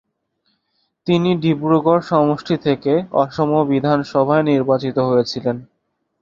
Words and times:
তিনি 1.07 1.29
ডিব্রুগড় 1.43 2.01
সমষ্টি 2.03 2.55
থেকে 2.57 2.93
অসম 3.21 3.49
বিধান 3.71 3.99
সভায় 4.03 4.43
নির্বাচিত 4.43 4.97
হয়েছিলেন। 5.09 5.57